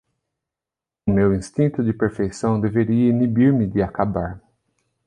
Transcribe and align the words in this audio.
O 1.05 1.11
meu 1.11 1.31
instinto 1.31 1.83
de 1.83 1.93
perfeição 1.93 2.59
deveria 2.59 3.11
inibir-me 3.11 3.67
de 3.67 3.83
acabar 3.83 4.41